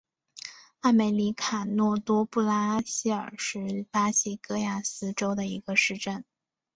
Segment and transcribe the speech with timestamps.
[0.79, 6.25] 阿梅里卡诺多布拉西尔是巴西戈亚斯州的一个市镇。